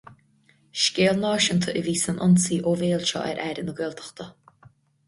Scéal 0.83 1.17
náisiúnta 1.25 1.69
a 1.73 1.83
bhí 1.89 1.95
san 2.05 2.19
ionsaí 2.23 2.59
ó 2.69 2.75
bhéal 2.81 3.07
seo 3.13 3.23
ar 3.35 3.45
Aire 3.47 3.69
na 3.69 3.79
Gaeltachta. 3.83 4.33